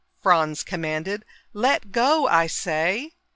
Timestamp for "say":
2.47-3.11